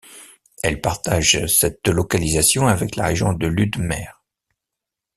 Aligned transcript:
Elle 0.63 0.81
partage 0.81 1.45
cette 1.45 1.87
localisation 1.87 2.67
avec 2.67 2.95
la 2.95 3.05
région 3.05 3.33
de 3.33 3.45
Ludmer. 3.45 4.07